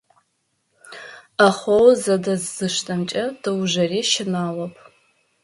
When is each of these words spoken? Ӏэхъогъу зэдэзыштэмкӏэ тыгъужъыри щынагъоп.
Ӏэхъогъу 1.37 1.95
зэдэзыштэмкӏэ 2.03 3.23
тыгъужъыри 3.41 4.01
щынагъоп. 4.09 4.73